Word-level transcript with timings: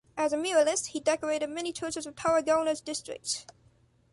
As 0.17 0.33
a 0.33 0.35
muralist 0.35 0.87
he 0.87 0.99
decorated 0.99 1.45
many 1.51 1.71
churches 1.71 2.07
of 2.07 2.15
Tarragona’s 2.15 2.81
districts. 2.81 3.45